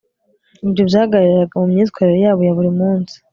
[0.65, 3.15] ibyo byagaragariraga mu myitwarire yabo ya buri munsi